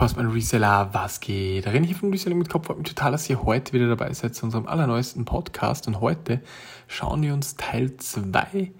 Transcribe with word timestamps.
passt 0.00 0.16
mein 0.16 0.30
Reseller, 0.30 0.88
was 0.92 1.20
geht? 1.20 1.66
René 1.66 1.84
hier 1.84 1.94
vom 1.94 2.10
Reselling 2.10 2.38
mit 2.38 2.48
Kopf, 2.48 2.68
freut 2.68 2.78
mich 2.78 2.88
total, 2.88 3.12
dass 3.12 3.28
ihr 3.28 3.42
heute 3.42 3.74
wieder 3.74 3.86
dabei 3.86 4.10
seid 4.14 4.34
zu 4.34 4.46
unserem 4.46 4.66
allerneuesten 4.66 5.26
Podcast 5.26 5.86
und 5.88 6.00
heute 6.00 6.40
schauen 6.88 7.20
wir 7.20 7.34
uns 7.34 7.56
Teil 7.56 7.98
2 7.98 8.72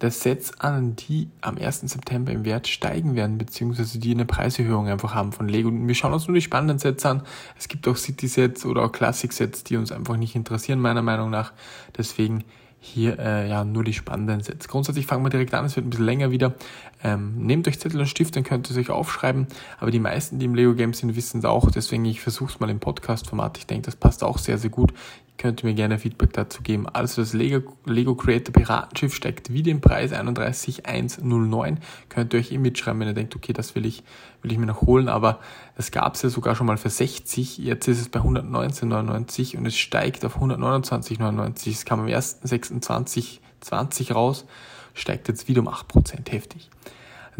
der 0.00 0.10
Sets 0.10 0.58
an, 0.58 0.96
die 0.96 1.28
am 1.42 1.58
1. 1.58 1.82
September 1.82 2.32
im 2.32 2.44
Wert 2.44 2.66
steigen 2.66 3.14
werden, 3.14 3.38
beziehungsweise 3.38 4.00
die 4.00 4.10
eine 4.10 4.24
Preiserhöhung 4.24 4.88
einfach 4.88 5.14
haben 5.14 5.30
von 5.30 5.48
Lego. 5.48 5.68
Und 5.68 5.86
wir 5.86 5.94
schauen 5.94 6.12
uns 6.12 6.26
nur 6.26 6.34
die 6.34 6.40
spannenden 6.40 6.80
Sets 6.80 7.06
an. 7.06 7.22
Es 7.56 7.68
gibt 7.68 7.86
auch 7.86 7.96
City-Sets 7.96 8.66
oder 8.66 8.82
auch 8.82 8.90
Classic-Sets, 8.90 9.62
die 9.62 9.76
uns 9.76 9.92
einfach 9.92 10.16
nicht 10.16 10.34
interessieren, 10.34 10.80
meiner 10.80 11.02
Meinung 11.02 11.30
nach. 11.30 11.52
Deswegen 11.96 12.42
hier 12.80 13.18
äh, 13.18 13.48
ja 13.48 13.64
nur 13.64 13.84
die 13.84 13.92
spannenden 13.92 14.40
Sätze. 14.40 14.68
Grundsätzlich 14.68 15.06
fangen 15.06 15.24
wir 15.24 15.30
direkt 15.30 15.54
an, 15.54 15.64
es 15.64 15.76
wird 15.76 15.86
ein 15.86 15.90
bisschen 15.90 16.06
länger 16.06 16.30
wieder. 16.30 16.54
Ähm, 17.02 17.46
nehmt 17.46 17.66
euch 17.68 17.78
Zettel 17.78 18.00
und 18.00 18.06
Stift, 18.06 18.36
dann 18.36 18.44
könnt 18.44 18.68
ihr 18.68 18.72
es 18.72 18.78
euch 18.78 18.90
aufschreiben. 18.90 19.46
Aber 19.78 19.90
die 19.90 20.00
meisten, 20.00 20.38
die 20.38 20.46
im 20.46 20.54
Lego 20.54 20.74
Game 20.74 20.94
sind, 20.94 21.14
wissen 21.16 21.38
es 21.38 21.44
auch. 21.44 21.70
Deswegen, 21.70 22.04
ich 22.04 22.20
versuche 22.20 22.52
es 22.52 22.60
mal 22.60 22.70
im 22.70 22.80
Podcast-Format. 22.80 23.58
Ich 23.58 23.66
denke, 23.66 23.86
das 23.86 23.96
passt 23.96 24.22
auch 24.22 24.38
sehr, 24.38 24.58
sehr 24.58 24.70
gut 24.70 24.92
könnt 25.38 25.62
ihr 25.62 25.68
mir 25.68 25.74
gerne 25.74 25.98
Feedback 25.98 26.32
dazu 26.34 26.62
geben. 26.62 26.86
Also 26.88 27.22
das 27.22 27.32
Lego, 27.32 27.76
Lego 27.86 28.14
Creator 28.14 28.52
Piratenschiff 28.52 29.14
steigt 29.14 29.52
wieder 29.52 29.70
im 29.70 29.80
Preis 29.80 30.12
31109. 30.12 31.78
Könnt 32.08 32.34
ihr 32.34 32.40
euch 32.40 32.52
eh 32.52 32.58
mitschreiben, 32.58 33.00
wenn 33.00 33.08
ihr 33.08 33.14
denkt, 33.14 33.36
okay, 33.36 33.52
das 33.52 33.74
will 33.74 33.86
ich, 33.86 34.02
will 34.42 34.52
ich 34.52 34.58
mir 34.58 34.66
noch 34.66 34.82
holen, 34.82 35.08
aber 35.08 35.38
das 35.76 35.92
gab 35.92 36.16
es 36.16 36.22
ja 36.22 36.28
sogar 36.28 36.56
schon 36.56 36.66
mal 36.66 36.76
für 36.76 36.90
60. 36.90 37.58
Jetzt 37.58 37.88
ist 37.88 38.00
es 38.00 38.08
bei 38.08 38.20
119,99 38.20 39.56
und 39.56 39.64
es 39.64 39.78
steigt 39.78 40.24
auf 40.24 40.42
129,99. 40.42 41.70
Es 41.70 41.84
kam 41.84 42.00
am 42.00 42.06
1.26.20 42.06 44.12
raus, 44.12 44.44
steigt 44.92 45.28
jetzt 45.28 45.48
wieder 45.48 45.60
um 45.60 45.68
8% 45.68 46.30
heftig. 46.30 46.68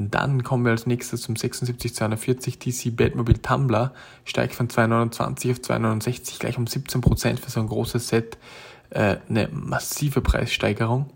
Dann 0.01 0.45
kommen 0.45 0.65
wir 0.65 0.71
als 0.71 0.87
nächstes 0.87 1.23
zum 1.23 1.35
76240 1.35 2.61
DC 2.61 2.97
Batmobile 2.97 3.43
Tumbler, 3.43 3.93
steigt 4.25 4.55
von 4.55 4.71
229 4.71 5.51
auf 5.51 5.61
269, 5.61 6.39
gleich 6.39 6.57
um 6.57 6.67
17% 6.67 7.41
für 7.41 7.51
so 7.51 7.59
ein 7.59 7.67
großes 7.67 8.07
Set, 8.07 8.39
äh, 8.91 9.17
eine 9.29 9.49
massive 9.51 10.21
Preissteigerung. 10.21 11.07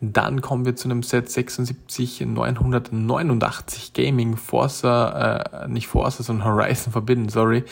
Dann 0.00 0.40
kommen 0.40 0.64
wir 0.64 0.76
zu 0.76 0.88
einem 0.88 1.02
Set 1.02 1.30
76989 1.30 3.92
Gaming 3.92 4.38
Forza, 4.38 5.64
äh, 5.64 5.68
nicht 5.68 5.88
Forza, 5.88 6.22
sondern 6.22 6.46
Horizon 6.46 6.94
Forbidden, 6.94 7.28
sorry, 7.28 7.64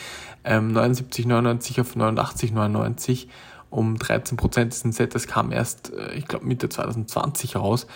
ähm, 0.43 0.73
79,99 0.73 1.81
auf 1.81 1.95
89,99 1.95 3.29
um 3.71 3.97
13% 3.97 4.67
ist 4.67 4.85
ein 4.85 4.91
Set, 4.91 5.15
das 5.15 5.25
kam 5.25 5.51
erst, 5.51 5.91
äh, 5.91 6.13
ich 6.13 6.27
glaube, 6.27 6.45
Mitte 6.45 6.69
2020 6.69 7.55
raus. 7.55 7.87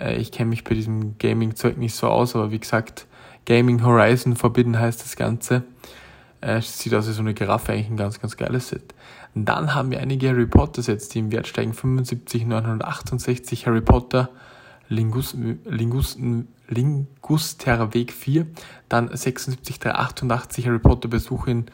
Äh, 0.00 0.16
ich 0.16 0.32
kenne 0.32 0.50
mich 0.50 0.64
bei 0.64 0.74
diesem 0.74 1.18
Gaming-Zeug 1.18 1.76
nicht 1.76 1.94
so 1.94 2.08
aus, 2.08 2.34
aber 2.34 2.50
wie 2.50 2.58
gesagt, 2.58 3.06
Gaming 3.46 3.84
Horizon 3.84 4.36
Forbidden 4.36 4.78
heißt 4.78 5.02
das 5.02 5.16
Ganze. 5.16 5.64
Äh, 6.40 6.60
sieht 6.62 6.94
aus 6.94 7.08
wie 7.08 7.12
so 7.12 7.20
eine 7.20 7.34
Giraffe, 7.34 7.72
eigentlich 7.72 7.90
ein 7.90 7.96
ganz, 7.96 8.20
ganz 8.20 8.36
geiles 8.36 8.68
Set. 8.68 8.94
Dann 9.34 9.74
haben 9.74 9.90
wir 9.90 10.00
einige 10.00 10.30
Harry 10.30 10.46
Potter 10.46 10.82
Sets, 10.82 11.08
die 11.08 11.20
im 11.20 11.30
Wert 11.30 11.46
steigen. 11.46 11.72
75, 11.72 12.46
968 12.46 13.66
Harry 13.66 13.80
Potter, 13.80 14.30
Lingus, 14.88 15.36
Lingus, 15.64 16.18
Linguster 16.68 17.94
Weg 17.94 18.12
4. 18.12 18.46
Dann 18.88 19.14
76, 19.14 19.78
388 19.78 20.66
Harry 20.66 20.78
Potter 20.80 21.08
Besuch 21.08 21.46
in 21.46 21.66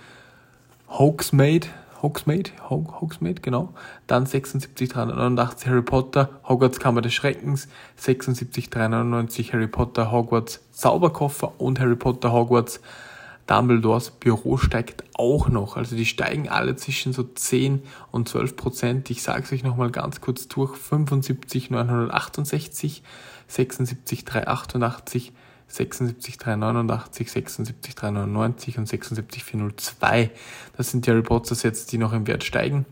Hoaxmaid, 0.88 1.70
Hogsmeade, 2.02 2.50
Hogsmeade, 2.68 3.40
genau. 3.40 3.74
Dann 4.06 4.26
76389 4.26 5.68
Harry 5.68 5.82
Potter, 5.82 6.30
Hogwarts 6.48 6.78
Kammer 6.78 7.02
des 7.02 7.14
Schreckens, 7.14 7.68
76399 7.96 9.52
Harry 9.52 9.68
Potter, 9.68 10.12
Hogwarts 10.12 10.60
Zauberkoffer 10.72 11.54
und 11.58 11.80
Harry 11.80 11.96
Potter 11.96 12.32
Hogwarts 12.32 12.80
Dumbledores 13.46 14.10
Büro 14.10 14.56
steigt 14.56 15.04
auch 15.14 15.48
noch. 15.48 15.76
Also 15.76 15.94
die 15.94 16.06
steigen 16.06 16.48
alle 16.48 16.74
zwischen 16.76 17.12
so 17.12 17.22
10 17.22 17.82
und 18.10 18.28
12 18.28 18.56
Prozent. 18.56 19.10
Ich 19.10 19.22
sage 19.22 19.44
es 19.44 19.52
euch 19.52 19.62
nochmal 19.62 19.90
ganz 19.90 20.20
kurz 20.20 20.48
durch. 20.48 20.76
75 20.76 21.70
968, 21.70 23.02
76 23.46 24.24
388, 24.24 25.32
76 25.68 26.38
389, 26.38 27.30
76 27.30 27.94
399 27.94 28.78
und 28.78 28.88
76 28.88 29.44
402. 29.44 30.30
Das 30.76 30.90
sind 30.90 31.06
die 31.06 31.10
Harry 31.10 31.22
Potter 31.22 31.54
Sets, 31.54 31.86
die 31.86 31.98
noch 31.98 32.12
im 32.12 32.26
Wert 32.26 32.44
steigen. 32.44 32.86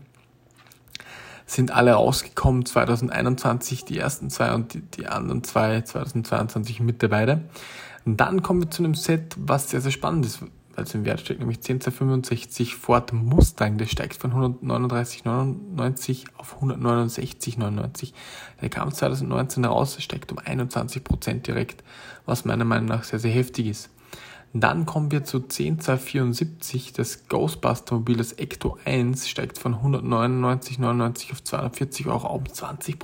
Sind 1.45 1.71
alle 1.71 1.93
rausgekommen 1.93 2.65
2021, 2.65 3.85
die 3.85 3.99
ersten 3.99 4.29
zwei 4.29 4.53
und 4.53 4.73
die, 4.73 4.81
die 4.81 5.07
anderen 5.07 5.43
zwei 5.43 5.81
2022 5.81 6.79
Mitte 6.79 7.09
beide. 7.09 7.43
Und 8.05 8.17
dann 8.17 8.43
kommen 8.43 8.61
wir 8.61 8.71
zu 8.71 8.83
einem 8.83 8.95
Set, 8.95 9.35
was 9.37 9.69
sehr, 9.69 9.81
sehr 9.81 9.91
spannend 9.91 10.25
ist, 10.25 10.39
also 10.75 10.97
im 10.97 11.05
Wert 11.05 11.21
steigt 11.21 11.39
nämlich 11.39 11.57
1065 11.57 12.75
Ford 12.75 13.13
Mustang, 13.13 13.77
der 13.77 13.85
steigt 13.85 14.15
von 14.17 14.33
139,99 14.33 16.25
auf 16.37 16.61
169,99. 16.61 18.13
Der 18.61 18.69
kam 18.69 18.91
2019 18.91 19.65
raus, 19.65 19.97
steigt 20.01 20.31
um 20.31 20.39
21% 20.39 21.41
direkt, 21.41 21.83
was 22.25 22.45
meiner 22.45 22.65
Meinung 22.65 22.87
nach 22.87 23.03
sehr, 23.03 23.19
sehr 23.19 23.31
heftig 23.31 23.67
ist. 23.67 23.89
Dann 24.57 24.85
kommen 24.85 25.11
wir 25.11 25.25
zu 25.25 25.41
10274, 25.41 26.93
das 26.93 27.27
Ghostbuster 27.27 27.95
Mobil, 27.95 28.15
das 28.15 28.31
Ecto 28.33 28.77
1, 28.85 29.27
steigt 29.27 29.57
von 29.57 29.75
199,99 29.75 31.33
auf 31.33 31.43
240 31.43 32.07
Euro 32.07 32.33
um 32.33 32.45
20%. 32.45 32.95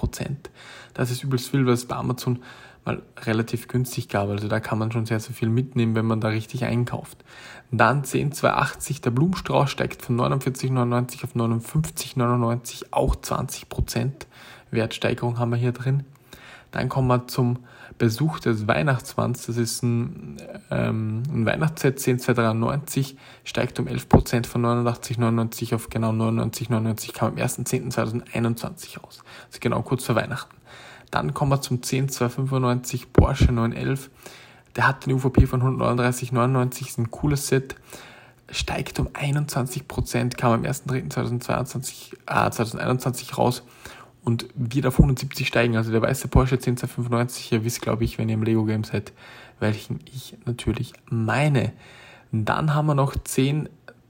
Das 0.94 1.12
ist 1.12 1.24
übelst 1.24 1.50
viel, 1.50 1.66
weil 1.66 1.74
es 1.74 1.86
bei 1.86 1.98
Amazon 1.98 2.40
mal 2.86 3.02
relativ 3.22 3.68
günstig 3.68 4.10
gab. 4.10 4.30
Also 4.30 4.48
da 4.48 4.60
kann 4.60 4.80
man 4.80 4.92
schon 4.92 5.06
sehr, 5.06 5.20
sehr 5.20 5.36
viel 5.36 5.50
mitnehmen, 5.50 5.96
wenn 5.96 6.06
man 6.06 6.22
da 6.22 6.30
richtig 6.30 6.66
einkauft. 6.66 7.24
Dann 7.72 8.04
10,280, 8.04 9.02
der 9.02 9.12
Blumenstrauß 9.12 9.70
steigt 9.70 10.02
von 10.02 10.20
49,99 10.20 11.24
auf 11.24 11.36
59,99, 11.36 12.86
auch 12.92 13.16
20% 13.16 14.12
Wertsteigerung 14.72 15.38
haben 15.38 15.52
wir 15.52 15.58
hier 15.58 15.72
drin. 15.72 16.04
Dann 16.72 16.90
kommen 16.90 17.08
wir 17.10 17.28
zum 17.28 17.60
Besuch 17.98 18.40
des 18.40 18.68
Weihnachtsmanns. 18.68 19.46
Das 19.46 19.58
ist 19.58 19.84
ein, 19.84 20.38
ähm, 20.72 21.24
ein 21.32 21.46
Weihnachtsset 21.46 22.00
10293, 22.00 23.18
steigt 23.44 23.80
um 23.80 23.88
11% 23.88 24.48
von 24.48 24.66
89,99 24.66 25.76
auf 25.76 25.90
genau 25.90 26.12
99,99, 26.12 27.14
kam 27.14 27.34
am 27.34 27.36
1.10.2021 27.36 29.00
raus. 29.00 29.20
Also 29.48 29.60
genau 29.60 29.82
kurz 29.82 30.06
vor 30.06 30.16
Weihnachten. 30.16 30.56
Dann 31.12 31.34
kommen 31.34 31.52
wir 31.52 31.62
zum 31.62 31.84
10295 31.84 33.14
Porsche 33.14 33.52
911. 33.52 34.10
Der 34.76 34.88
hat 34.88 35.06
eine 35.06 35.16
UVP 35.16 35.46
von 35.46 35.62
139,99, 35.62 36.88
ist 36.88 36.98
ein 36.98 37.12
cooles 37.12 37.48
Set. 37.48 37.76
Steigt 38.50 39.00
um 39.00 39.08
21%, 39.10 40.36
kam 40.36 40.52
am 40.52 40.64
1.3.2022, 40.64 42.14
äh, 42.26 42.50
2021 42.50 43.38
raus 43.38 43.64
und 44.24 44.48
wird 44.56 44.86
auf 44.86 45.00
170 45.00 45.48
steigen. 45.48 45.78
Also 45.78 45.92
der 45.92 46.02
weiße 46.02 46.28
Porsche 46.28 46.58
10295, 46.58 47.52
ihr 47.52 47.64
wisst, 47.64 47.82
glaube 47.82 48.04
ich, 48.04 48.18
wenn 48.18 48.30
ihr 48.30 48.36
im 48.36 48.44
Lego 48.44 48.66
Game 48.66 48.84
seid, 48.84 49.14
welchen 49.60 50.00
ich 50.14 50.38
natürlich 50.46 50.94
meine. 51.10 51.74
Dann 52.32 52.74
haben 52.74 52.88
wir 52.88 52.96
noch 52.96 53.16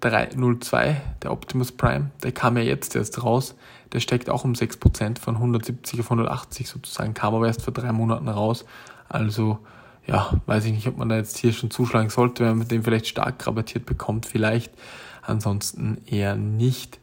10302, 0.01 1.01
der 1.23 1.31
Optimus 1.31 1.71
Prime, 1.71 2.11
der 2.23 2.31
kam 2.31 2.57
ja 2.57 2.63
jetzt 2.63 2.95
erst 2.95 3.23
raus. 3.23 3.55
Der 3.93 3.99
steigt 3.99 4.29
auch 4.29 4.43
um 4.43 4.53
6% 4.53 5.19
von 5.19 5.35
170 5.35 5.99
auf 5.99 6.07
180 6.07 6.67
sozusagen, 6.67 7.13
kam 7.13 7.35
aber 7.35 7.47
erst 7.47 7.61
vor 7.61 7.73
drei 7.73 7.91
Monaten 7.91 8.27
raus. 8.27 8.65
Also, 9.09 9.59
ja, 10.07 10.31
weiß 10.45 10.65
ich 10.65 10.73
nicht, 10.73 10.87
ob 10.87 10.97
man 10.97 11.09
da 11.09 11.17
jetzt 11.17 11.37
hier 11.37 11.53
schon 11.53 11.71
zuschlagen 11.71 12.09
sollte, 12.09 12.45
wenn 12.45 12.57
man 12.57 12.67
dem 12.67 12.83
vielleicht 12.83 13.07
stark 13.07 13.45
rabattiert 13.45 13.85
bekommt, 13.85 14.25
vielleicht. 14.25 14.71
Ansonsten 15.21 16.01
eher 16.05 16.35
nicht. 16.35 16.99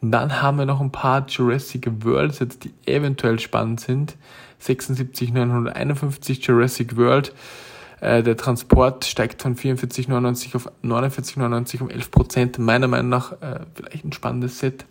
Und 0.00 0.12
dann 0.12 0.40
haben 0.40 0.58
wir 0.58 0.66
noch 0.66 0.80
ein 0.80 0.92
paar 0.92 1.26
Jurassic 1.26 2.04
World 2.04 2.34
Sets, 2.34 2.58
die 2.60 2.72
eventuell 2.86 3.38
spannend 3.40 3.80
sind. 3.80 4.16
76951 4.60 6.46
Jurassic 6.46 6.96
World. 6.96 7.34
Äh, 8.00 8.22
der 8.22 8.36
Transport 8.36 9.04
steigt 9.04 9.42
von 9.42 9.56
44,99 9.56 10.54
auf 10.56 10.70
49,99 10.82 11.80
um 11.80 11.88
11% 11.88 12.60
Meiner 12.60 12.88
Meinung 12.88 13.08
nach 13.08 13.32
äh, 13.40 13.60
vielleicht 13.74 14.04
ein 14.04 14.12
spannendes 14.12 14.58
Set. 14.58 14.84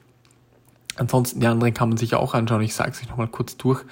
Ansonsten 0.98 1.40
die 1.40 1.48
anderen 1.48 1.74
kann 1.74 1.90
man 1.90 1.98
sich 1.98 2.16
auch 2.16 2.34
anschauen. 2.34 2.62
Ich 2.62 2.74
sage 2.74 2.92
es 2.92 3.02
euch 3.02 3.10
nochmal 3.10 3.28
kurz 3.28 3.58
durch. 3.58 3.84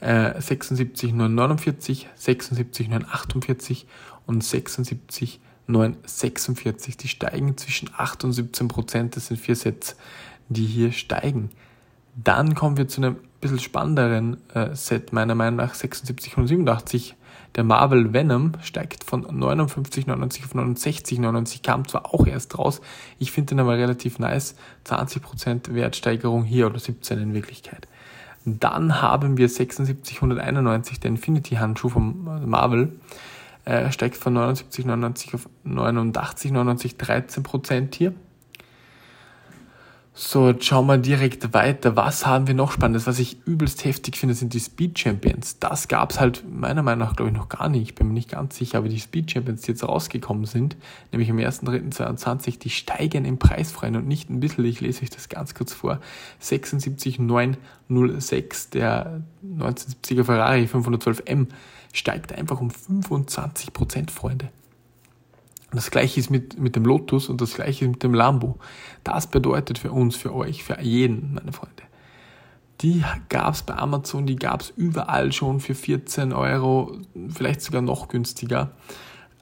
Äh, 0.00 0.40
76,949, 0.40 2.08
76,948 2.14 3.86
und 4.26 4.44
76,946. 4.44 6.96
Die 6.96 7.08
steigen 7.08 7.56
zwischen 7.56 7.90
8 7.96 8.24
und 8.24 8.32
17 8.32 8.68
Prozent. 8.68 9.16
Das 9.16 9.28
sind 9.28 9.40
vier 9.40 9.56
Sets, 9.56 9.96
die 10.48 10.66
hier 10.66 10.92
steigen. 10.92 11.50
Dann 12.16 12.54
kommen 12.54 12.76
wir 12.76 12.88
zu 12.88 13.00
einem 13.00 13.16
bisschen 13.42 13.58
spannenderen 13.58 14.38
äh, 14.54 14.74
Set, 14.74 15.12
meiner 15.12 15.34
Meinung 15.34 15.56
nach 15.56 15.74
76,87. 15.74 17.12
Der 17.54 17.64
Marvel 17.64 18.12
Venom 18.14 18.52
steigt 18.62 19.04
von 19.04 19.26
59,99 19.26 20.44
auf 20.44 20.54
69,99, 20.54 21.62
kam 21.62 21.86
zwar 21.86 22.14
auch 22.14 22.26
erst 22.26 22.58
raus, 22.58 22.80
ich 23.18 23.30
finde 23.30 23.50
den 23.50 23.60
aber 23.60 23.76
relativ 23.76 24.18
nice, 24.18 24.54
20% 24.86 25.74
Wertsteigerung 25.74 26.44
hier 26.44 26.66
oder 26.66 26.78
17 26.78 27.18
in 27.18 27.34
Wirklichkeit. 27.34 27.88
Dann 28.44 29.00
haben 29.00 29.36
wir 29.36 29.48
76,191, 29.48 30.98
der 30.98 31.10
Infinity 31.10 31.56
Handschuh 31.56 31.90
von 31.90 32.48
Marvel, 32.48 32.92
äh, 33.64 33.92
steigt 33.92 34.16
von 34.16 34.36
79,99 34.36 35.34
auf 35.34 35.48
89,99, 35.64 36.96
13 36.96 37.42
Prozent 37.42 37.94
hier. 37.94 38.12
So, 40.14 40.50
jetzt 40.50 40.66
schauen 40.66 40.88
wir 40.88 40.98
direkt 40.98 41.54
weiter. 41.54 41.96
Was 41.96 42.26
haben 42.26 42.46
wir 42.46 42.52
noch 42.52 42.72
Spannendes? 42.72 43.06
Was 43.06 43.18
ich 43.18 43.38
übelst 43.46 43.86
heftig 43.86 44.18
finde, 44.18 44.34
sind 44.34 44.52
die 44.52 44.60
Speed 44.60 44.98
Champions. 44.98 45.58
Das 45.58 45.88
gab's 45.88 46.20
halt 46.20 46.44
meiner 46.46 46.82
Meinung 46.82 47.08
nach, 47.08 47.16
glaube 47.16 47.30
ich, 47.30 47.36
noch 47.36 47.48
gar 47.48 47.70
nicht. 47.70 47.82
Ich 47.82 47.94
bin 47.94 48.08
mir 48.08 48.12
nicht 48.12 48.30
ganz 48.30 48.58
sicher, 48.58 48.76
aber 48.76 48.90
die 48.90 49.00
Speed 49.00 49.30
Champions, 49.30 49.62
die 49.62 49.70
jetzt 49.70 49.88
rausgekommen 49.88 50.44
sind, 50.44 50.76
nämlich 51.12 51.30
am 51.30 51.38
1.3.22, 51.38 52.58
die 52.58 52.68
steigen 52.68 53.24
im 53.24 53.38
Preis, 53.38 53.72
Freunde, 53.72 54.00
und 54.00 54.06
nicht 54.06 54.28
ein 54.28 54.38
bisschen. 54.38 54.66
Ich 54.66 54.82
lese 54.82 55.02
euch 55.02 55.08
das 55.08 55.30
ganz 55.30 55.54
kurz 55.54 55.72
vor. 55.72 55.98
76906, 56.40 58.68
der 58.68 59.22
1970er 59.42 60.24
Ferrari 60.24 60.64
512M, 60.64 61.46
steigt 61.94 62.34
einfach 62.34 62.60
um 62.60 62.70
25 62.70 63.72
Prozent, 63.72 64.10
Freunde. 64.10 64.50
Das 65.72 65.90
gleiche 65.90 66.20
ist 66.20 66.30
mit, 66.30 66.58
mit 66.60 66.76
dem 66.76 66.84
Lotus 66.84 67.28
und 67.28 67.40
das 67.40 67.54
gleiche 67.54 67.86
ist 67.86 67.90
mit 67.90 68.02
dem 68.02 68.14
Lambo. 68.14 68.58
Das 69.04 69.26
bedeutet 69.26 69.78
für 69.78 69.92
uns, 69.92 70.16
für 70.16 70.34
euch, 70.34 70.62
für 70.64 70.80
jeden, 70.80 71.34
meine 71.34 71.52
Freunde. 71.52 71.82
Die 72.82 73.02
gab's 73.28 73.62
bei 73.62 73.76
Amazon, 73.76 74.26
die 74.26 74.36
gab's 74.36 74.72
überall 74.76 75.32
schon 75.32 75.60
für 75.60 75.74
14 75.74 76.32
Euro, 76.32 76.98
vielleicht 77.32 77.62
sogar 77.62 77.80
noch 77.80 78.08
günstiger. 78.08 78.72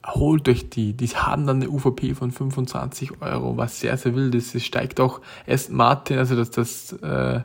Holt 0.05 0.47
euch 0.47 0.69
die. 0.69 0.93
Die 0.93 1.07
haben 1.07 1.45
dann 1.45 1.57
eine 1.57 1.69
UVP 1.69 2.15
von 2.15 2.31
25 2.31 3.21
Euro, 3.21 3.57
was 3.57 3.79
sehr, 3.79 3.97
sehr 3.97 4.15
wild 4.15 4.33
ist. 4.35 4.55
Es 4.55 4.63
steigt 4.63 4.99
auch 4.99 5.21
Aston 5.47 5.75
Martin, 5.75 6.17
also 6.17 6.35
dass 6.35 6.51
das, 6.51 6.93
äh, 6.93 7.41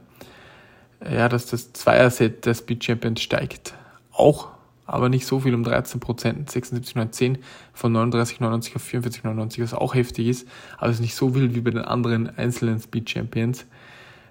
ja, 1.11 1.29
dass 1.29 1.47
das 1.47 1.73
Zweier-Set 1.73 2.47
der 2.47 2.55
Speed 2.55 2.85
Champions 2.85 3.21
steigt. 3.23 3.75
Auch 4.13 4.49
aber 4.87 5.09
nicht 5.09 5.27
so 5.27 5.41
viel, 5.41 5.55
um 5.55 5.65
13 5.65 6.01
Prozent, 6.01 6.51
76,910 6.51 7.39
von 7.73 7.97
39,99 7.97 8.77
auf 8.77 8.85
44,99, 8.87 9.63
was 9.63 9.75
auch 9.75 9.95
heftig 9.95 10.29
ist, 10.29 10.49
aber 10.79 10.89
es 10.89 10.97
ist 10.97 11.03
nicht 11.03 11.17
so 11.17 11.35
wild 11.35 11.55
wie 11.55 11.61
bei 11.61 11.71
den 11.71 11.83
anderen 11.83 12.37
einzelnen 12.39 12.81
Speed 12.81 13.11
Champions. 13.11 13.67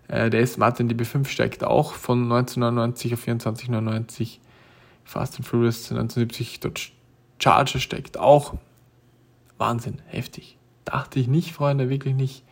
Äh, 0.08 0.30
der 0.30 0.42
S 0.42 0.58
Martin 0.58 0.90
DB5 0.90 1.28
steigt 1.28 1.64
auch 1.64 1.94
von 1.94 2.24
1999 2.24 3.14
auf 3.14 3.28
24,99. 3.28 4.40
Fast 5.04 5.36
and 5.38 5.48
Furious 5.48 5.92
1970 5.92 6.60
Dodge 6.62 6.90
Charger 7.40 7.80
steigt 7.80 8.18
auch. 8.18 8.56
Wahnsinn, 9.58 10.02
heftig. 10.08 10.58
Dachte 10.84 11.20
ich 11.20 11.28
nicht, 11.28 11.52
Freunde, 11.52 11.90
wirklich 11.90 12.16
nicht. 12.16 12.44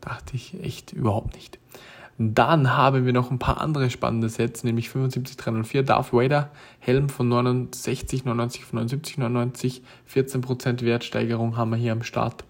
Dachte 0.00 0.36
ich 0.36 0.62
echt 0.62 0.92
überhaupt 0.92 1.34
nicht. 1.34 1.58
Dann 2.18 2.74
haben 2.74 3.04
wir 3.04 3.12
noch 3.12 3.30
ein 3.30 3.38
paar 3.38 3.60
andere 3.60 3.90
spannende 3.90 4.30
Sets, 4.30 4.64
nämlich 4.64 4.88
75304 4.88 5.82
Darth 5.82 6.14
Vader, 6.14 6.50
Helm 6.78 7.10
von 7.10 7.28
69, 7.28 8.24
99 8.24 8.64
auf 8.64 8.72
79, 8.72 9.18
99, 9.18 9.82
14% 10.10 10.82
Wertsteigerung 10.82 11.58
haben 11.58 11.70
wir 11.70 11.76
hier 11.76 11.92
am 11.92 12.02
Start. 12.02 12.44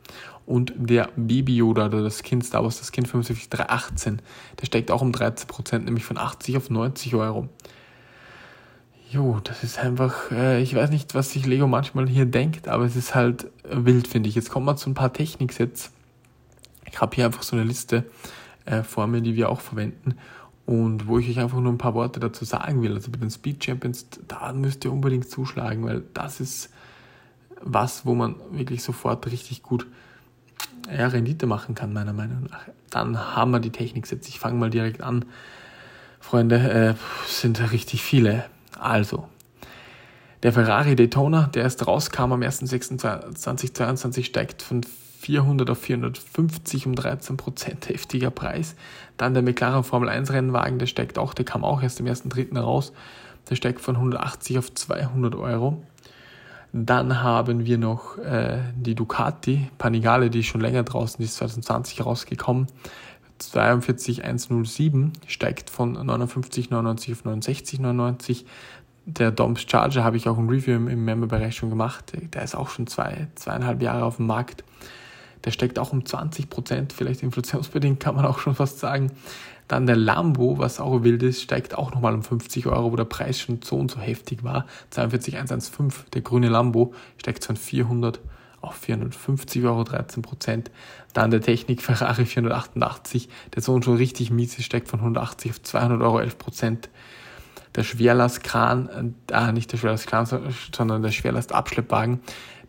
Und 0.46 0.72
der 0.76 1.08
Baby 1.16 1.56
Yoda 1.56 1.86
oder 1.86 2.04
das 2.04 2.22
Kind 2.22 2.44
Star 2.44 2.62
Wars, 2.62 2.78
das 2.78 2.92
Kind 2.92 3.08
75318, 3.08 4.22
der 4.60 4.66
steigt 4.66 4.92
auch 4.92 5.02
um 5.02 5.10
13%, 5.10 5.80
nämlich 5.80 6.04
von 6.04 6.16
80 6.16 6.56
auf 6.56 6.70
90 6.70 7.16
Euro. 7.16 7.48
Jo, 9.10 9.40
das 9.42 9.64
ist 9.64 9.80
einfach, 9.80 10.30
äh, 10.30 10.62
ich 10.62 10.76
weiß 10.76 10.90
nicht, 10.90 11.16
was 11.16 11.32
sich 11.32 11.44
Lego 11.44 11.66
manchmal 11.66 12.08
hier 12.08 12.26
denkt, 12.26 12.68
aber 12.68 12.84
es 12.84 12.94
ist 12.94 13.16
halt 13.16 13.48
wild, 13.68 14.06
finde 14.06 14.28
ich. 14.28 14.36
Jetzt 14.36 14.50
kommen 14.50 14.66
wir 14.66 14.76
zu 14.76 14.90
ein 14.90 14.94
paar 14.94 15.12
Techniksets. 15.12 15.90
Ich 16.88 17.00
habe 17.00 17.16
hier 17.16 17.26
einfach 17.26 17.42
so 17.42 17.56
eine 17.56 17.64
Liste 17.64 18.04
äh, 18.66 18.82
Formel, 18.82 19.22
die 19.22 19.36
wir 19.36 19.48
auch 19.48 19.60
verwenden 19.60 20.16
und 20.66 21.06
wo 21.06 21.18
ich 21.18 21.28
euch 21.30 21.38
einfach 21.38 21.60
nur 21.60 21.72
ein 21.72 21.78
paar 21.78 21.94
Worte 21.94 22.20
dazu 22.20 22.44
sagen 22.44 22.82
will. 22.82 22.94
Also 22.94 23.10
bei 23.10 23.18
den 23.18 23.30
Speed 23.30 23.64
Champions, 23.64 24.06
da 24.26 24.52
müsst 24.52 24.84
ihr 24.84 24.92
unbedingt 24.92 25.30
zuschlagen, 25.30 25.84
weil 25.84 26.02
das 26.12 26.40
ist 26.40 26.70
was, 27.62 28.04
wo 28.04 28.14
man 28.14 28.36
wirklich 28.50 28.82
sofort 28.82 29.30
richtig 29.30 29.62
gut 29.62 29.86
ja, 30.94 31.06
Rendite 31.08 31.46
machen 31.46 31.74
kann, 31.74 31.92
meiner 31.92 32.12
Meinung 32.12 32.44
nach. 32.50 32.66
Dann 32.90 33.18
haben 33.34 33.50
wir 33.52 33.60
die 33.60 33.70
Techniksets. 33.70 34.28
Ich 34.28 34.38
fange 34.38 34.58
mal 34.58 34.70
direkt 34.70 35.00
an. 35.00 35.24
Freunde, 36.20 36.56
äh, 36.56 36.94
sind 37.26 37.72
richtig 37.72 38.02
viele. 38.02 38.44
Also, 38.78 39.28
der 40.42 40.52
Ferrari 40.52 40.96
Daytona, 40.96 41.48
der 41.54 41.62
erst 41.62 41.86
rauskam 41.86 42.32
am 42.32 42.42
1.6.2022, 42.42 44.24
steigt 44.24 44.62
von 44.62 44.82
400 45.26 45.68
auf 45.70 45.78
450 45.78 46.86
um 46.86 46.94
13 46.94 47.36
Prozent 47.36 47.88
heftiger 47.88 48.30
Preis. 48.30 48.76
Dann 49.16 49.34
der 49.34 49.42
McLaren 49.42 49.82
Formel 49.82 50.08
1 50.08 50.30
Rennwagen, 50.30 50.78
der 50.78 50.86
steigt 50.86 51.18
auch, 51.18 51.34
der 51.34 51.44
kam 51.44 51.64
auch 51.64 51.82
erst 51.82 51.98
im 51.98 52.06
ersten 52.06 52.28
Dritten 52.28 52.56
raus. 52.56 52.92
Der 53.50 53.56
steigt 53.56 53.80
von 53.80 53.96
180 53.96 54.58
auf 54.58 54.72
200 54.72 55.34
Euro. 55.34 55.82
Dann 56.72 57.24
haben 57.24 57.66
wir 57.66 57.76
noch 57.76 58.18
äh, 58.18 58.58
die 58.76 58.94
Ducati 58.94 59.68
Panigale, 59.78 60.30
die 60.30 60.44
schon 60.44 60.60
länger 60.60 60.84
draußen, 60.84 61.16
die 61.18 61.24
ist 61.24 61.36
2020 61.36 62.06
rausgekommen. 62.06 62.68
42107 63.38 65.12
steigt 65.26 65.70
von 65.70 65.96
59,99 65.98 67.12
auf 67.12 67.24
69,99. 67.24 68.44
Der 69.06 69.32
Doms 69.32 69.62
Charger 69.68 70.04
habe 70.04 70.18
ich 70.18 70.28
auch 70.28 70.38
ein 70.38 70.48
Review 70.48 70.76
im, 70.76 70.86
im 70.86 71.04
Member-Bereich 71.04 71.56
schon 71.56 71.70
gemacht. 71.70 72.12
Der 72.32 72.42
ist 72.42 72.54
auch 72.54 72.68
schon 72.68 72.86
zwei, 72.86 73.26
zweieinhalb 73.34 73.82
Jahre 73.82 74.04
auf 74.04 74.16
dem 74.16 74.26
Markt 74.26 74.62
der 75.46 75.52
steckt 75.52 75.78
auch 75.78 75.92
um 75.92 76.04
20 76.04 76.50
Prozent, 76.50 76.92
vielleicht 76.92 77.22
inflationsbedingt 77.22 78.00
kann 78.00 78.16
man 78.16 78.26
auch 78.26 78.40
schon 78.40 78.54
fast 78.54 78.80
sagen. 78.80 79.12
Dann 79.68 79.86
der 79.86 79.96
Lambo, 79.96 80.58
was 80.58 80.78
auch 80.78 81.02
wild 81.02 81.22
ist, 81.22 81.42
steigt 81.42 81.76
auch 81.76 81.92
nochmal 81.92 82.14
um 82.14 82.22
50 82.22 82.66
Euro, 82.66 82.92
wo 82.92 82.96
der 82.96 83.04
Preis 83.04 83.40
schon 83.40 83.60
so 83.62 83.76
und 83.76 83.90
so 83.90 83.98
heftig 83.98 84.44
war. 84.44 84.66
42,115, 84.90 86.10
der 86.12 86.20
grüne 86.20 86.48
Lambo, 86.48 86.94
steigt 87.16 87.44
von 87.44 87.56
400 87.56 88.20
auf 88.60 88.74
450 88.74 89.64
Euro, 89.64 89.84
13 89.84 90.22
Prozent. 90.22 90.70
Dann 91.12 91.30
der 91.30 91.40
Technik 91.40 91.82
Ferrari 91.82 92.26
488, 92.26 93.28
der 93.54 93.62
so 93.62 93.72
und 93.72 93.84
schon 93.84 93.96
richtig 93.96 94.30
mies 94.30 94.58
ist, 94.58 94.64
steigt 94.64 94.88
von 94.88 95.00
180 95.00 95.50
auf 95.52 95.62
200 95.62 96.02
Euro, 96.02 96.20
11 96.20 96.38
Prozent. 96.38 96.88
Der 97.76 97.84
Schwerlastkran, 97.84 99.14
äh, 99.30 99.52
nicht 99.52 99.70
der 99.70 99.76
Schwerlastkran, 99.76 100.26
sondern 100.74 101.02
der 101.02 101.12
Schwerlastabschleppwagen, 101.12 102.20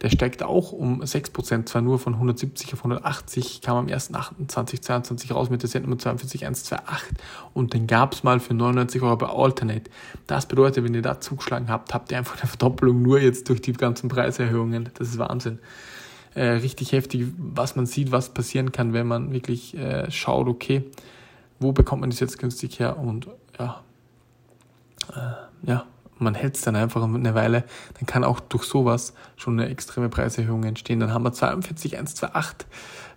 der 0.02 0.10
steigt 0.10 0.44
auch 0.44 0.72
um 0.72 1.02
6%, 1.02 1.66
zwar 1.66 1.82
nur 1.82 1.98
von 1.98 2.14
170 2.14 2.74
auf 2.74 2.80
180, 2.80 3.62
kam 3.62 3.78
am 3.78 3.86
1.8.2022 3.88 5.34
raus 5.34 5.50
mit 5.50 5.64
der 5.64 5.70
Sendnummer 5.70 5.98
42128 5.98 7.18
und 7.54 7.74
den 7.74 7.88
gab's 7.88 8.24
mal 8.24 8.40
für 8.40 8.54
99 8.54 9.02
Euro 9.02 9.18
bei 9.18 9.28
Alternate. 9.28 9.90
Das 10.28 10.46
bedeutet, 10.46 10.84
wenn 10.84 10.94
ihr 10.94 11.02
da 11.02 11.20
zugeschlagen 11.20 11.70
habt, 11.70 11.94
habt 11.94 12.12
ihr 12.12 12.18
einfach 12.20 12.40
eine 12.40 12.48
Verdoppelung 12.48 13.02
nur 13.02 13.20
jetzt 13.20 13.50
durch 13.50 13.62
die 13.62 13.74
ganzen 13.74 14.08
Preiserhöhungen. 14.08 14.90
Das 14.94 15.10
ist 15.10 15.18
Wahnsinn. 15.18 15.60
Äh, 16.36 16.50
richtig 16.50 16.92
heftig, 16.92 17.26
was 17.38 17.76
man 17.76 17.88
sieht, 17.88 18.12
was 18.12 18.30
passieren 18.30 18.72
kann, 18.72 18.94
wenn 18.94 19.08
man 19.08 19.34
wirklich 19.34 19.76
äh, 19.76 20.12
schaut, 20.12 20.48
okay, 20.48 20.84
wo 21.60 21.72
bekommt 21.72 22.02
man 22.02 22.12
das 22.12 22.20
jetzt 22.20 22.38
günstig 22.38 22.78
her 22.80 23.00
und 23.00 23.28
ja, 23.58 23.82
äh, 25.16 25.68
ja, 25.68 25.86
man 26.20 26.36
hält 26.36 26.56
es 26.56 26.62
dann 26.62 26.76
einfach 26.76 27.04
eine 27.04 27.36
Weile, 27.36 27.64
dann 27.96 28.06
kann 28.06 28.24
auch 28.24 28.40
durch 28.40 28.64
sowas 28.64 29.14
schon 29.36 29.60
eine 29.60 29.70
extreme 29.70 30.08
Preiserhöhung 30.10 30.64
entstehen. 30.64 31.00
Dann 31.00 31.14
haben 31.14 31.24
wir 31.24 31.34
42128 31.34 32.68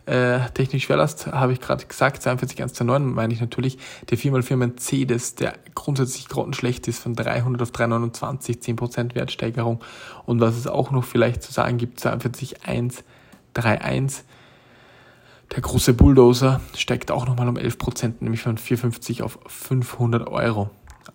äh, 0.06 0.40
technisch 0.54 0.84
Schwerlast, 0.84 1.26
habe 1.28 1.52
ich 1.52 1.60
gerade 1.60 1.84
gesagt, 1.86 2.22
42129 2.22 3.14
meine 3.14 3.32
ich 3.32 3.40
natürlich, 3.40 3.78
der 4.10 4.18
4x4 4.18 4.56
Mercedes, 4.56 5.36
der 5.36 5.54
grundsätzlich 5.74 6.28
grottenschlecht 6.28 6.88
ist, 6.88 7.00
von 7.00 7.14
300 7.14 7.62
auf 7.62 7.70
329, 7.70 8.56
10% 8.56 9.14
Wertsteigerung. 9.14 9.80
Und 10.26 10.40
was 10.40 10.56
es 10.56 10.66
auch 10.66 10.90
noch 10.90 11.04
vielleicht 11.04 11.42
zu 11.42 11.52
sagen 11.52 11.78
gibt, 11.78 12.00
42131, 12.00 14.24
der 15.54 15.62
große 15.62 15.94
Bulldozer 15.94 16.60
steigt 16.76 17.10
auch 17.10 17.26
nochmal 17.26 17.48
um 17.48 17.56
11%, 17.56 18.14
nämlich 18.20 18.42
von 18.42 18.56
450 18.56 19.22
auf 19.22 19.40
500 19.46 20.28
Euro. 20.28 20.70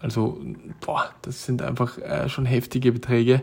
Also, 0.05 0.39
boah, 0.81 1.09
das 1.23 1.47
sind 1.47 1.63
einfach 1.63 1.97
äh, 1.97 2.29
schon 2.29 2.45
heftige 2.45 2.91
Beträge, 2.91 3.41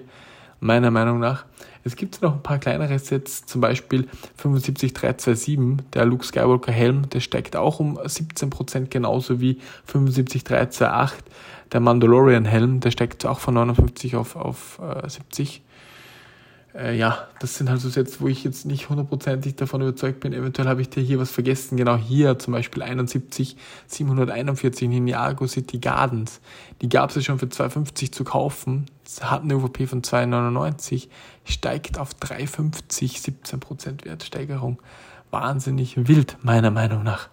meiner 0.60 0.92
Meinung 0.92 1.18
nach. 1.18 1.44
Es 1.82 1.96
gibt 1.96 2.22
noch 2.22 2.34
ein 2.34 2.42
paar 2.44 2.60
kleinere 2.60 3.00
Sets, 3.00 3.44
zum 3.46 3.60
Beispiel 3.60 4.06
75327, 4.36 5.58
der 5.92 6.04
Luke 6.04 6.24
Skywalker 6.24 6.70
Helm, 6.70 7.08
der 7.10 7.18
steigt 7.18 7.56
auch 7.56 7.80
um 7.80 7.98
17%, 7.98 8.90
genauso 8.90 9.40
wie 9.40 9.58
75328, 9.86 11.24
der 11.72 11.80
Mandalorian 11.80 12.44
Helm, 12.44 12.78
der 12.78 12.92
steigt 12.92 13.26
auch 13.26 13.40
von 13.40 13.54
59 13.54 14.14
auf, 14.14 14.36
auf 14.36 14.78
äh, 14.78 15.08
70 15.08 15.62
äh, 16.74 16.96
ja, 16.96 17.28
das 17.38 17.56
sind 17.56 17.68
halt 17.68 17.80
so 17.80 17.90
Sets, 17.90 18.20
wo 18.20 18.28
ich 18.28 18.44
jetzt 18.44 18.64
nicht 18.64 18.88
hundertprozentig 18.88 19.56
davon 19.56 19.82
überzeugt 19.82 20.20
bin. 20.20 20.32
Eventuell 20.32 20.68
habe 20.68 20.80
ich 20.80 20.88
dir 20.88 21.02
hier 21.02 21.18
was 21.18 21.30
vergessen. 21.30 21.76
Genau 21.76 21.96
hier 21.96 22.38
zum 22.38 22.52
Beispiel 22.52 22.82
71, 22.82 23.56
741 23.86 24.88
Ninjago 24.88 25.46
City 25.46 25.78
Gardens. 25.78 26.40
Die 26.80 26.88
gab 26.88 27.10
es 27.10 27.16
ja 27.16 27.22
schon 27.22 27.38
für 27.38 27.46
2,50 27.46 28.12
zu 28.12 28.24
kaufen. 28.24 28.86
Es 29.04 29.22
hat 29.22 29.42
eine 29.42 29.56
UVP 29.56 29.86
von 29.86 30.02
2,99, 30.02 31.08
steigt 31.44 31.98
auf 31.98 32.10
3,50, 32.14 33.20
17% 33.44 34.04
Wertsteigerung. 34.06 34.78
Wahnsinnig 35.30 36.08
wild, 36.08 36.38
meiner 36.42 36.70
Meinung 36.70 37.02
nach. 37.02 37.28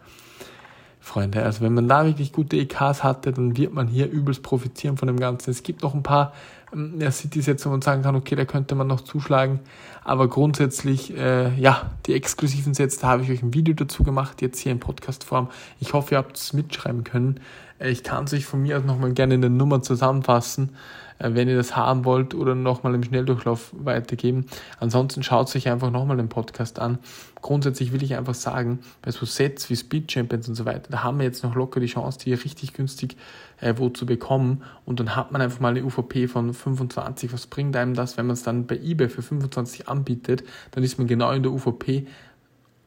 Freunde. 0.99 1.43
Also 1.43 1.61
wenn 1.61 1.73
man 1.73 1.87
da 1.87 2.05
wirklich 2.05 2.31
gute 2.31 2.57
EKs 2.57 3.03
hatte, 3.03 3.31
dann 3.31 3.57
wird 3.57 3.73
man 3.73 3.87
hier 3.87 4.09
übelst 4.09 4.43
profitieren 4.43 4.97
von 4.97 5.07
dem 5.07 5.19
Ganzen. 5.19 5.49
Es 5.49 5.63
gibt 5.63 5.81
noch 5.81 5.95
ein 5.95 6.03
paar 6.03 6.33
ähm, 6.73 6.99
ja, 6.99 7.11
City 7.11 7.41
setzen 7.41 7.71
und 7.71 7.83
sagen 7.83 8.01
kann, 8.01 8.15
okay, 8.15 8.35
da 8.35 8.45
könnte 8.45 8.75
man 8.75 8.87
noch 8.87 9.01
zuschlagen. 9.01 9.59
Aber 10.03 10.27
grundsätzlich, 10.27 11.15
äh, 11.15 11.53
ja, 11.59 11.91
die 12.05 12.13
exklusiven 12.13 12.73
Sets, 12.73 12.99
da 12.99 13.09
habe 13.09 13.23
ich 13.23 13.31
euch 13.31 13.43
ein 13.43 13.53
Video 13.53 13.73
dazu 13.73 14.03
gemacht, 14.03 14.41
jetzt 14.41 14.59
hier 14.59 14.71
in 14.71 14.79
Podcast-Form. 14.79 15.49
Ich 15.79 15.93
hoffe, 15.93 16.15
ihr 16.15 16.17
habt 16.17 16.37
es 16.37 16.53
mitschreiben 16.53 17.03
können. 17.03 17.39
Ich 17.79 18.03
kann 18.03 18.25
es 18.25 18.33
euch 18.33 18.45
von 18.45 18.61
mir 18.61 18.77
aus 18.77 18.83
nochmal 18.83 19.13
gerne 19.13 19.35
in 19.35 19.41
der 19.41 19.49
Nummer 19.49 19.81
zusammenfassen. 19.81 20.71
Äh, 21.19 21.33
wenn 21.33 21.47
ihr 21.47 21.57
das 21.57 21.75
haben 21.75 22.05
wollt 22.05 22.33
oder 22.33 22.55
nochmal 22.55 22.95
im 22.95 23.03
Schnelldurchlauf 23.03 23.71
weitergeben. 23.73 24.45
Ansonsten 24.79 25.21
schaut 25.21 25.53
euch 25.55 25.69
einfach 25.69 25.91
nochmal 25.91 26.17
den 26.17 26.29
Podcast 26.29 26.79
an. 26.79 26.97
Grundsätzlich 27.41 27.91
will 27.91 28.01
ich 28.03 28.15
einfach 28.15 28.33
sagen, 28.33 28.79
bei 29.01 29.11
so 29.11 29.25
Sets 29.25 29.69
wie 29.69 29.75
Speed 29.75 30.11
Champions 30.11 30.47
und 30.47 30.55
so 30.55 30.65
weiter, 30.65 30.89
da 30.89 31.03
haben 31.03 31.19
wir 31.19 31.25
jetzt 31.25 31.43
noch 31.43 31.55
locker 31.55 31.79
die 31.79 31.87
Chance, 31.87 32.19
die 32.19 32.33
richtig 32.33 32.73
günstig 32.73 33.17
äh, 33.59 33.75
wo 33.77 33.89
zu 33.89 34.05
bekommen. 34.05 34.63
Und 34.85 34.99
dann 34.99 35.15
hat 35.15 35.31
man 35.31 35.41
einfach 35.41 35.59
mal 35.59 35.69
eine 35.69 35.83
UVP 35.83 36.27
von 36.27 36.53
25. 36.53 37.31
Was 37.33 37.47
bringt 37.47 37.75
einem 37.75 37.93
das, 37.93 38.17
wenn 38.17 38.25
man 38.25 38.33
es 38.33 38.43
dann 38.43 38.65
bei 38.65 38.77
eBay 38.77 39.09
für 39.09 39.21
25 39.21 39.89
anbietet? 39.89 40.43
Dann 40.71 40.83
ist 40.83 40.97
man 40.97 41.07
genau 41.07 41.31
in 41.31 41.43
der 41.43 41.51
UVP. 41.51 42.07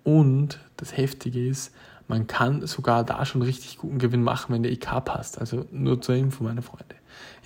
Und 0.04 0.58
das 0.78 0.96
Heftige 0.96 1.46
ist, 1.46 1.72
man 2.12 2.26
kann 2.26 2.66
sogar 2.66 3.04
da 3.04 3.24
schon 3.24 3.40
richtig 3.40 3.78
guten 3.78 3.98
Gewinn 3.98 4.22
machen, 4.22 4.52
wenn 4.52 4.62
der 4.62 4.70
IK 4.70 5.02
passt. 5.02 5.38
Also 5.40 5.64
nur 5.70 6.02
zur 6.02 6.14
Info, 6.14 6.44
meine 6.44 6.60
Freunde. 6.60 6.94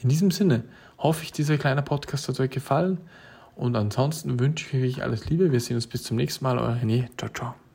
In 0.03 0.09
diesem 0.09 0.33
Sinne 0.33 0.65
hoffe 0.99 1.23
ich, 1.23 1.31
dieser 1.31 1.57
kleine 1.57 1.83
Podcast 1.83 2.29
hat 2.29 2.41
euch 2.41 2.51
gefallen. 2.51 2.99
Und 3.55 3.77
ansonsten 3.77 4.41
wünsche 4.41 4.77
ich 4.77 4.97
euch 4.97 5.03
alles 5.05 5.31
Liebe. 5.31 5.53
Wir 5.53 5.61
sehen 5.61 5.77
uns 5.77 5.87
bis 5.87 6.03
zum 6.03 6.17
nächsten 6.17 6.45
Mal. 6.45 6.59
Euer 6.59 6.81
René. 6.83 7.09
Ciao, 7.17 7.31
ciao. 7.33 7.66